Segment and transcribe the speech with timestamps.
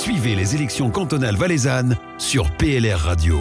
[0.00, 3.40] Suivez les élections cantonales valaisannes sur PLR Radio.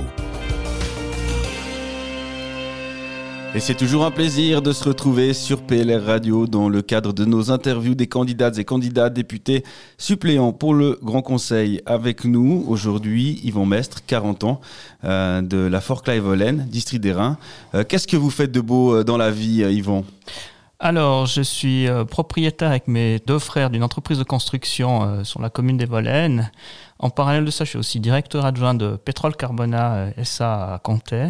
[3.55, 7.23] Et c'est toujours un plaisir de se retrouver sur PLR Radio dans le cadre de
[7.23, 9.63] nos interviews des candidates et candidats députés
[9.97, 11.81] suppléants pour le Grand Conseil.
[11.85, 14.59] Avec nous aujourd'hui, Yvon Mestre, 40 ans,
[15.05, 17.37] euh, de la Fort Clive-Volène, district des Reins.
[17.73, 20.03] Euh, qu'est-ce que vous faites de beau euh, dans la vie, Yvon
[20.81, 25.75] alors, je suis propriétaire avec mes deux frères d'une entreprise de construction sur la commune
[25.75, 26.51] des Volènes.
[26.99, 31.27] En parallèle de ça, je suis aussi directeur adjoint de Pétrole Carbona SA à Comté.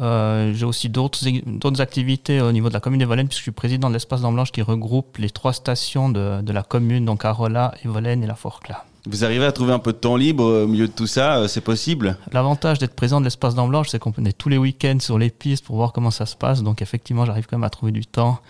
[0.00, 3.50] Euh, j'ai aussi d'autres activités au niveau de la commune des Volènes, puisque je suis
[3.50, 8.22] président de l'espace d'Emblanche qui regroupe les trois stations de, la commune, donc Arola, Volène
[8.22, 8.87] et la Forclaz.
[9.06, 11.48] Vous arrivez à trouver un peu de temps libre au milieu de tout ça, euh,
[11.48, 15.18] c'est possible L'avantage d'être président de l'espace d'Emblanche, c'est qu'on est tous les week-ends sur
[15.18, 16.62] les pistes pour voir comment ça se passe.
[16.62, 18.40] Donc effectivement, j'arrive quand même à trouver du temps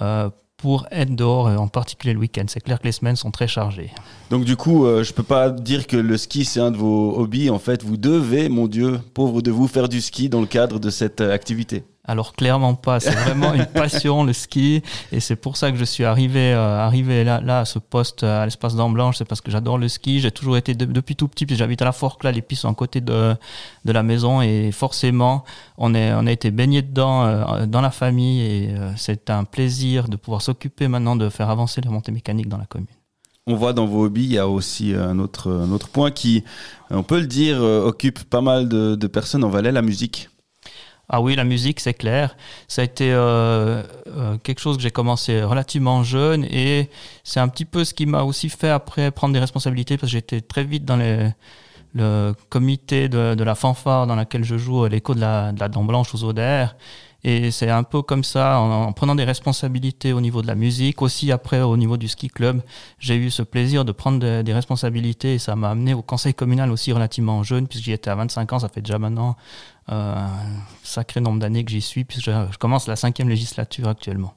[0.00, 2.44] euh, pour être dehors, en particulier le week-end.
[2.48, 3.90] C'est clair que les semaines sont très chargées.
[4.30, 6.76] Donc du coup, je euh, je peux pas dire que le ski c'est un de
[6.76, 7.48] vos hobbies.
[7.48, 10.78] En fait, vous devez, mon Dieu, pauvre de vous, faire du ski dans le cadre
[10.80, 11.84] de cette euh, activité.
[12.08, 14.82] Alors clairement pas, c'est vraiment une passion le ski.
[15.12, 18.22] Et c'est pour ça que je suis arrivé euh, arrivé là, là à ce poste
[18.22, 21.46] à l'espace d'Amblanche, c'est parce que j'adore le ski, j'ai toujours été depuis tout petit,
[21.50, 23.36] j'habite à la Forque là, les pistes sont à côté de
[23.84, 24.40] de la maison.
[24.40, 25.44] Et forcément
[25.76, 28.40] on est on a été baigné dedans euh, dans la famille.
[28.40, 32.48] Et euh, c'est un plaisir de pouvoir s'occuper maintenant de faire avancer la montée mécanique
[32.48, 32.88] dans la commune.
[33.46, 36.44] On voit dans vos hobbies, il y a aussi un autre, autre point qui,
[36.90, 39.42] on peut le dire, occupe pas mal de, de personnes.
[39.42, 40.28] En Valais, la musique.
[41.08, 42.36] Ah oui, la musique, c'est clair.
[42.68, 46.90] Ça a été euh, euh, quelque chose que j'ai commencé relativement jeune et
[47.24, 50.18] c'est un petit peu ce qui m'a aussi fait après prendre des responsabilités parce que
[50.18, 51.30] j'étais très vite dans les,
[51.94, 55.84] le comité de, la fanfare dans laquelle je joue l'écho de la, de la Dent
[55.84, 56.76] Blanche aux Odeurs.
[57.24, 61.02] Et c'est un peu comme ça, en, prenant des responsabilités au niveau de la musique,
[61.02, 62.62] aussi après au niveau du ski club,
[63.00, 66.70] j'ai eu ce plaisir de prendre des responsabilités et ça m'a amené au conseil communal
[66.70, 69.36] aussi relativement jeune, puisque j'y étais à 25 ans, ça fait déjà maintenant
[69.90, 70.28] euh, un
[70.84, 74.34] sacré nombre d'années que j'y suis, puisque je, commence la cinquième législature actuellement.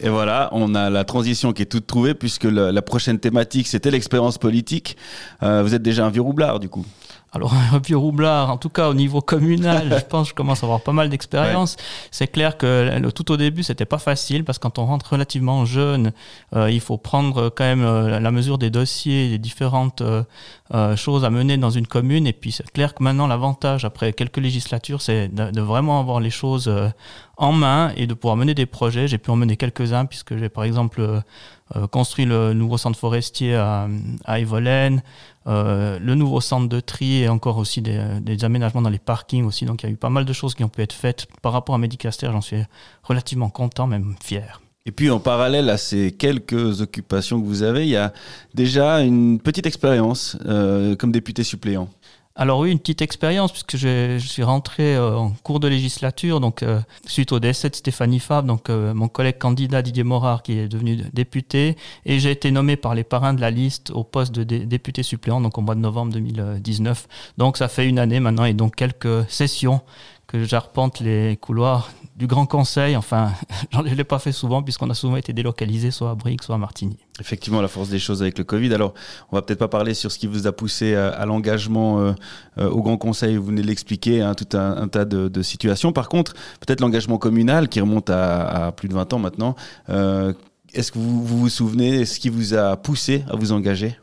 [0.00, 3.90] Et voilà, on a la transition qui est toute trouvée puisque la prochaine thématique c'était
[3.90, 4.96] l'expérience politique.
[5.42, 6.84] Euh, vous êtes déjà un vieux roublard du coup.
[7.32, 10.62] Alors, un vieux roublard, en tout cas au niveau communal, je pense que je commence
[10.62, 11.76] à avoir pas mal d'expérience.
[12.10, 15.12] C'est clair que le, tout au début, c'était pas facile parce que quand on rentre
[15.12, 16.12] relativement jeune,
[16.54, 21.24] euh, il faut prendre quand même euh, la mesure des dossiers, des différentes euh, choses
[21.24, 22.26] à mener dans une commune.
[22.26, 26.20] Et puis, c'est clair que maintenant, l'avantage, après quelques législatures, c'est de, de, vraiment avoir
[26.20, 26.70] les choses
[27.36, 29.08] en main et de pouvoir mener des projets.
[29.08, 31.22] J'ai pu en mener quelques-uns puisque j'ai, par exemple,
[31.90, 33.88] construit le nouveau centre forestier à,
[34.24, 35.02] à Evolène,
[35.48, 39.64] euh, le nouveau centre de tri et encore aussi des, aménagements dans les parkings aussi.
[39.64, 41.52] Donc il y a eu pas mal de choses qui ont pu être faites par
[41.52, 42.28] rapport à Medicaster.
[42.32, 42.62] J'en suis
[43.04, 44.60] relativement content, même fier.
[44.86, 48.12] Et puis en parallèle à ces quelques occupations que vous avez, il y a
[48.54, 51.88] déjà une petite expérience euh, comme député suppléant.
[52.38, 56.62] Alors oui, une petite expérience puisque je, suis rentré euh, en cours de législature, donc
[56.62, 60.58] euh, suite au décès de Stéphanie Fab, donc euh, mon collègue candidat Didier Morard qui
[60.58, 64.34] est devenu député, et j'ai été nommé par les parrains de la liste au poste
[64.34, 67.08] de député suppléant, donc au mois de novembre 2019.
[67.38, 69.80] Donc ça fait une année maintenant et donc quelques sessions
[70.36, 72.96] que j'arpente les couloirs du Grand Conseil.
[72.96, 73.32] Enfin,
[73.72, 76.54] je ne l'ai pas fait souvent puisqu'on a souvent été délocalisé soit à Brique, soit
[76.54, 76.98] à Martigny.
[77.20, 78.72] Effectivement, la force des choses avec le Covid.
[78.74, 78.94] Alors,
[79.30, 82.12] on va peut-être pas parler sur ce qui vous a poussé à, l'engagement euh,
[82.58, 83.36] euh, au Grand Conseil.
[83.36, 85.92] Vous venez de l'expliquer, hein, tout un, tas de, situations.
[85.92, 89.54] Par contre, peut-être l'engagement communal qui remonte à, plus de 20 ans maintenant.
[89.88, 90.32] Euh,
[90.74, 93.96] est-ce que vous, vous vous souvenez ce qui vous a poussé à vous engager?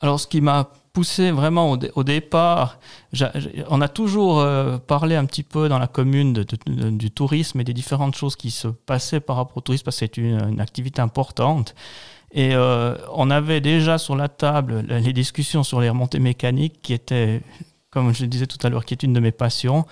[0.00, 2.78] Alors, ce qui m'a poussé vraiment au, départ.
[3.68, 7.74] on a toujours euh, parlé un petit peu dans la commune du tourisme et des
[7.74, 11.74] différentes choses qui se passaient par rapport au tourisme parce que c'est une, activité importante.
[12.30, 16.92] Et euh, on avait déjà sur la table les discussions sur les remontées mécaniques qui
[16.92, 17.42] étaient,
[17.90, 19.86] comme je le disais tout à l'heure, qui est une de mes passions.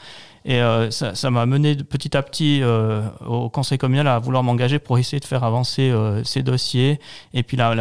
[0.44, 4.78] Et euh, ça m'a mené petit à petit euh, au conseil communal à vouloir m'engager
[4.78, 6.98] pour essayer de faire avancer euh, ces dossiers.
[7.32, 7.74] Et puis là,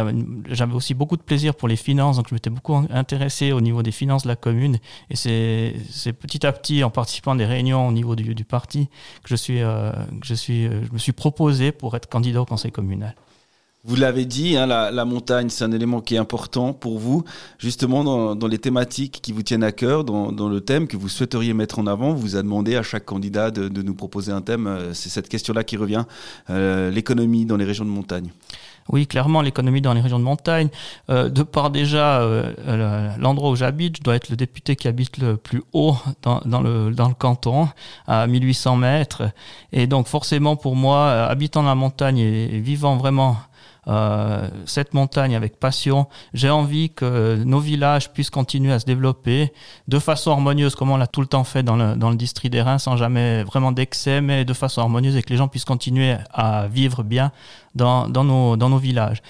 [0.48, 3.82] j'avais aussi beaucoup de plaisir pour les finances, donc je m'étais beaucoup intéressé au niveau
[3.82, 4.78] des finances de la commune.
[5.10, 8.88] Et c'est petit à petit, en participant à des réunions au niveau du, du parti,
[9.22, 12.70] que je suis, que je suis, je me suis proposé pour être candidat au conseil
[12.70, 13.14] communal.
[13.84, 17.24] Vous l'avez dit, hein, la, montagne, c'est un élément qui est important pour vous,
[17.58, 18.04] justement
[18.36, 21.80] dans, les thématiques qui vous tiennent à cœur, dans, le thème que vous souhaiteriez mettre
[21.80, 22.12] en avant.
[22.14, 24.68] Vous a demandé à chaque candidat de, nous proposer un thème.
[24.68, 26.04] Euh, c'est cette question-là qui revient,
[26.48, 28.30] euh, l'économie dans les régions de montagne.
[28.88, 30.68] Oui, clairement, l'économie dans les régions de montagne.
[31.10, 32.24] Euh, de par déjà
[33.18, 36.92] l'endroit où j'habite, je dois être le député qui habite le plus haut dans, le,
[36.92, 37.68] dans le canton,
[38.06, 39.24] à 1800 mètres.
[39.72, 43.38] Et donc forcément, pour moi, habitant la montagne et vivant vraiment
[43.88, 46.06] euh, cette montagne avec passion.
[46.34, 49.52] J'ai envie que nos villages puissent continuer à se développer
[49.88, 52.52] de façon harmonieuse, comme on l'a tout le temps fait dans le, dans le district
[52.52, 55.64] des Reins, sans jamais vraiment d'excès, mais de façon harmonieuse et que les gens puissent
[55.64, 57.32] continuer à vivre bien
[57.74, 59.22] dans, dans, nos, dans nos villages.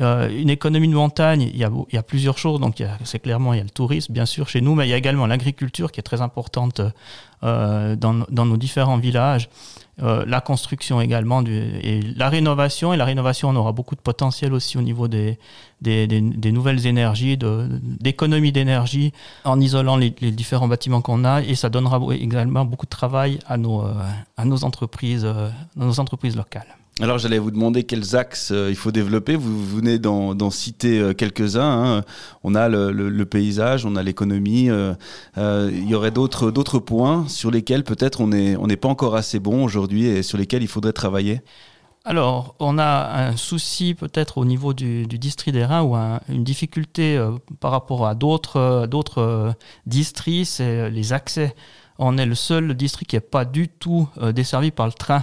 [0.00, 2.60] Euh, une économie de montagne, il y a, plusieurs choses.
[2.60, 4.94] Donc, c'est clairement, il y a le tourisme, bien sûr, chez nous, mais il y
[4.94, 6.80] a également l'agriculture qui est très importante
[7.42, 9.48] euh, dans, nos différents villages.
[10.00, 12.92] Euh, la construction également, et la rénovation.
[12.92, 15.38] Et la rénovation, on aura beaucoup de potentiel aussi au niveau des,
[15.82, 19.12] nouvelles énergies, d'économie d'énergie,
[19.44, 21.42] en isolant les, différents bâtiments qu'on a.
[21.42, 23.80] Et ça donnera également beaucoup de travail à nos,
[24.36, 26.76] à entreprises, euh, nos entreprises locales.
[27.00, 29.36] Alors j'allais vous demander quels axes il faut développer.
[29.36, 31.98] Vous venez d'en citer quelques-uns.
[31.98, 32.04] Hein.
[32.42, 34.68] On a le, paysage, on a l'économie.
[34.68, 34.94] Euh,
[35.36, 40.06] il y aurait d'autres points sur lesquels peut-être on n'est pas encore assez bon aujourd'hui
[40.06, 41.40] et sur lesquels il faudrait travailler?
[42.08, 45.94] Alors, on a un souci peut-être au niveau du, district des Reins ou
[46.32, 49.52] une difficulté euh, par rapport à d'autres euh,
[49.84, 51.54] districts, c'est les accès.
[51.98, 55.22] On est le seul district qui n'est pas du tout euh, desservi par le train.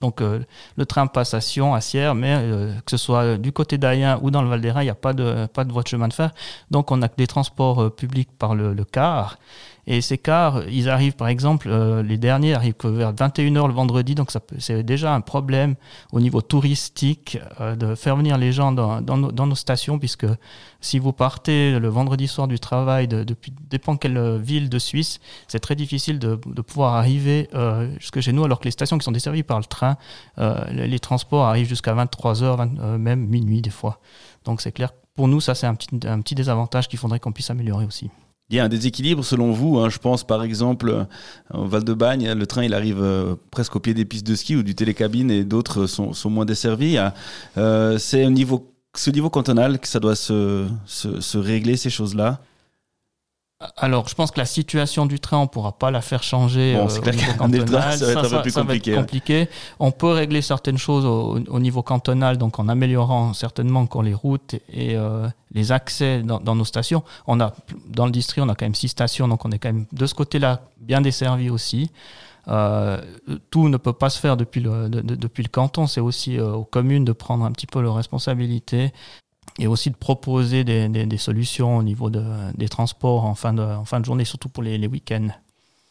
[0.00, 2.38] Donc le train passe à Sion, à Sierre, mais
[2.84, 4.94] que ce soit du côté d'Ayen ou dans le Val des Reins, il n'y a
[4.94, 6.32] pas de, voie de chemin de fer.
[6.70, 9.38] Donc on a que des transports publics par le car.
[9.88, 14.16] Et ces cars, ils arrivent par exemple, euh, les derniers arrivent vers 21h le vendredi,
[14.16, 15.76] donc c'est déjà un problème
[16.12, 20.26] au niveau touristique euh, de faire venir les gens dans, nos, stations, puisque
[20.80, 25.20] si vous partez le vendredi soir du travail, de, depuis dépend quelle ville de Suisse,
[25.46, 29.04] c'est très difficile de, pouvoir arriver euh, jusque chez nous, alors que les stations qui
[29.04, 29.96] sont desservies par le train,
[30.72, 34.00] les, transports arrivent jusqu'à 23h, même minuit des fois.
[34.44, 37.32] Donc c'est clair, pour nous, ça c'est un petit, un petit désavantage qu'il faudrait qu'on
[37.32, 38.10] puisse améliorer aussi.
[38.48, 39.78] Il y a un déséquilibre selon vous.
[39.78, 39.88] Hein.
[39.88, 41.04] Je pense par exemple euh,
[41.52, 44.62] au Val-de-Bagne, le train il arrive euh, presque au pied des pistes de ski ou
[44.62, 46.96] du télécabine et d'autres sont, sont, moins desservis.
[47.58, 51.90] Euh, c'est au niveau, ce niveau cantonal que ça doit se, se, se régler ces
[51.90, 52.40] choses-là?
[53.76, 56.74] Alors, je pense que la situation du train, on ne pourra pas la faire changer
[56.74, 57.98] bon, euh, au niveau cantonal.
[57.98, 58.94] ça va être un peu plus compliqué.
[58.94, 59.48] compliqué.
[59.78, 64.56] On peut régler certaines choses au, niveau cantonal, donc en améliorant certainement encore les routes
[64.70, 67.02] et euh, les accès dans, dans, nos stations.
[67.26, 67.54] On a,
[67.88, 70.04] dans le district, on a quand même six stations, donc on est quand même de
[70.04, 71.90] ce côté-là bien desservi aussi.
[72.48, 73.00] Euh,
[73.50, 76.38] tout ne peut pas se faire depuis le, de, de, depuis le canton, c'est aussi
[76.38, 78.92] euh, aux communes de prendre un petit peu leurs responsabilités
[79.58, 82.22] et aussi de proposer des, des, des solutions au niveau de,
[82.56, 85.28] des transports en fin de, en fin de journée, surtout pour les, les week-ends.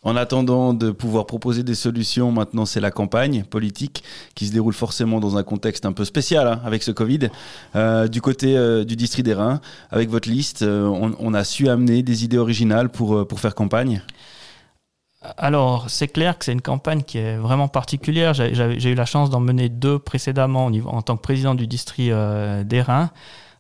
[0.06, 4.03] En attendant de pouvoir proposer des solutions, maintenant c'est la campagne politique
[4.35, 7.29] qui se déroule forcément dans un contexte un peu spécial hein, avec ce Covid.
[7.75, 11.44] Euh, du côté euh, du district des Reins, avec votre liste, euh, on, on, a
[11.44, 14.01] su amener des idées originales pour, pour faire campagne
[15.38, 18.35] alors, c'est clair que c'est une campagne qui est vraiment particulière.
[18.35, 22.81] J'ai eu la chance d'en mener deux précédemment en tant que président du district des
[22.83, 23.09] Reins.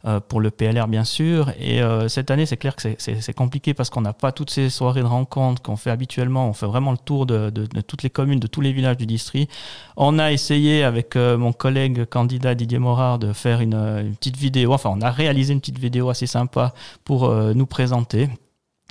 [0.07, 1.51] Euh, pour le PLR bien sûr.
[1.59, 4.69] Et euh, cette année, c'est clair que c'est compliqué parce qu'on n'a pas toutes ces
[4.69, 6.47] soirées de rencontres qu'on fait habituellement.
[6.47, 7.49] On fait vraiment le tour de,
[7.87, 9.51] toutes les communes, de tous les villages du district.
[9.97, 14.37] On a essayé avec euh, mon collègue candidat Didier Morard de faire une, une, petite
[14.37, 14.73] vidéo.
[14.73, 18.29] Enfin, on a réalisé une petite vidéo assez sympa pour nous présenter.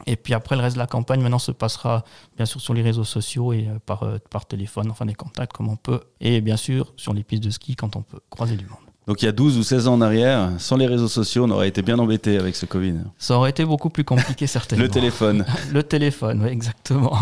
[0.06, 2.02] Et puis après, le reste de la campagne, maintenant, se passera
[2.36, 5.76] bien sûr sur les réseaux sociaux et par, par téléphone, enfin des contacts comme on
[5.76, 6.00] peut.
[6.20, 8.93] Et bien sûr, sur les pistes de ski quand on peut croiser du monde.
[9.06, 11.50] Donc il y a 12 ou 16 ans en arrière, sans les réseaux sociaux, on
[11.50, 12.94] aurait été bien embêté avec ce Covid.
[13.18, 14.82] Ça aurait été beaucoup plus compliqué certainement.
[14.82, 15.44] le téléphone.
[15.72, 17.18] le téléphone, oui, exactement.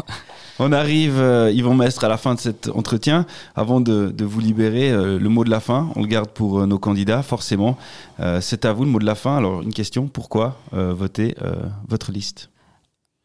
[0.61, 3.27] On arrive, euh, Yvon Mestre, à la fin de cet entretien.
[3.57, 6.61] Avant de, de vous libérer, euh, le mot de la fin, on le garde pour
[6.61, 7.77] euh, nos candidats, forcément.
[8.21, 9.37] Euh, C'est à vous le mot de la fin.
[9.37, 11.55] Alors une question, pourquoi euh, voter euh,
[11.89, 12.51] votre liste?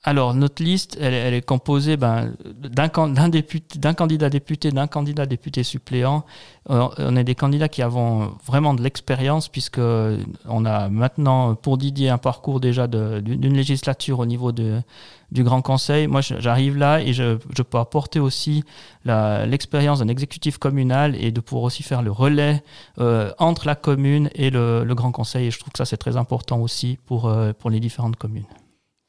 [0.08, 3.28] Alors, notre liste, elle, est composée ben, d'un candidat
[4.30, 6.24] député, d'un candidat député suppléant.
[6.70, 11.78] Euh, on est des candidats qui avons vraiment de l'expérience, puisque on a maintenant, pour
[11.78, 16.08] Didier, un parcours déjà d'une législature au niveau du Grand Conseil.
[16.08, 18.64] Moi, j'arrive là et je, peux apporter aussi
[19.04, 22.64] l'expérience d'un exécutif communal et de pouvoir aussi faire le relais
[22.98, 25.48] euh, entre la commune et le, Grand Conseil.
[25.48, 28.46] Et je trouve que ça, c'est très important aussi pour, euh, pour les différentes communes.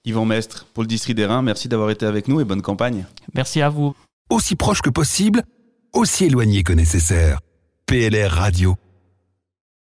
[0.08, 3.04] Yvan Mestre, pour le district des Reins, merci d'avoir été avec nous et bonne campagne.
[3.34, 3.94] Merci à vous.
[4.30, 5.42] Aussi proche que possible,
[5.92, 7.40] aussi éloigné que nécessaire.
[7.86, 8.76] PLR Radio.